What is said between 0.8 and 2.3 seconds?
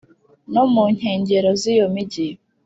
nkengero z'iyo mijyi